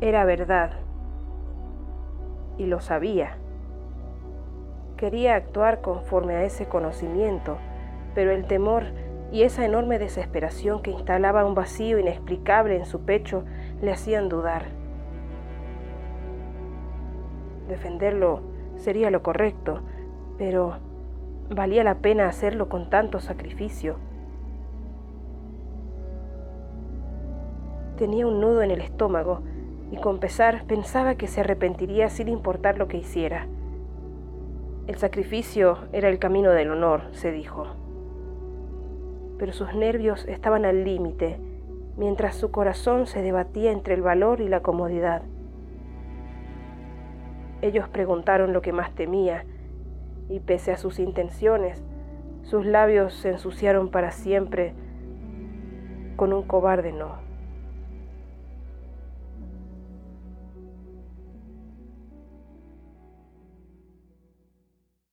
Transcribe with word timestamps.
Era 0.00 0.24
verdad. 0.24 0.70
Y 2.56 2.66
lo 2.66 2.80
sabía. 2.80 3.36
Quería 4.96 5.34
actuar 5.34 5.80
conforme 5.80 6.36
a 6.36 6.44
ese 6.44 6.66
conocimiento, 6.66 7.58
pero 8.14 8.30
el 8.30 8.46
temor 8.46 8.84
y 9.32 9.42
esa 9.42 9.64
enorme 9.64 9.98
desesperación 9.98 10.82
que 10.82 10.92
instalaba 10.92 11.44
un 11.44 11.54
vacío 11.54 11.98
inexplicable 11.98 12.76
en 12.76 12.86
su 12.86 13.00
pecho 13.00 13.44
le 13.82 13.90
hacían 13.90 14.28
dudar. 14.28 14.66
Defenderlo 17.68 18.40
sería 18.76 19.10
lo 19.10 19.22
correcto, 19.24 19.80
pero 20.38 20.76
valía 21.50 21.82
la 21.82 21.96
pena 21.96 22.28
hacerlo 22.28 22.68
con 22.68 22.88
tanto 22.88 23.18
sacrificio. 23.18 23.96
Tenía 27.96 28.28
un 28.28 28.40
nudo 28.40 28.62
en 28.62 28.70
el 28.70 28.80
estómago 28.80 29.42
y 29.90 29.96
con 29.96 30.18
pesar 30.18 30.64
pensaba 30.66 31.14
que 31.14 31.26
se 31.26 31.40
arrepentiría 31.40 32.10
sin 32.10 32.28
importar 32.28 32.78
lo 32.78 32.88
que 32.88 32.98
hiciera. 32.98 33.46
El 34.86 34.96
sacrificio 34.96 35.78
era 35.92 36.08
el 36.08 36.18
camino 36.18 36.50
del 36.50 36.70
honor, 36.70 37.02
se 37.12 37.30
dijo. 37.30 37.66
Pero 39.38 39.52
sus 39.52 39.74
nervios 39.74 40.26
estaban 40.26 40.64
al 40.64 40.84
límite, 40.84 41.38
mientras 41.96 42.36
su 42.36 42.50
corazón 42.50 43.06
se 43.06 43.22
debatía 43.22 43.70
entre 43.70 43.94
el 43.94 44.02
valor 44.02 44.40
y 44.40 44.48
la 44.48 44.60
comodidad. 44.60 45.22
Ellos 47.60 47.88
preguntaron 47.88 48.52
lo 48.52 48.62
que 48.62 48.72
más 48.72 48.94
temía, 48.94 49.44
y 50.28 50.40
pese 50.40 50.72
a 50.72 50.76
sus 50.76 50.98
intenciones, 50.98 51.82
sus 52.42 52.64
labios 52.64 53.14
se 53.14 53.30
ensuciaron 53.30 53.90
para 53.90 54.10
siempre 54.10 54.74
con 56.16 56.32
un 56.32 56.42
cobarde 56.44 56.92
no. 56.92 57.27